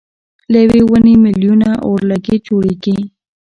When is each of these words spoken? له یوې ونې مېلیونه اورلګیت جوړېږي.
له 0.51 0.57
یوې 0.65 0.81
ونې 0.89 1.13
مېلیونه 1.23 1.69
اورلګیت 1.85 2.41
جوړېږي. 2.47 2.97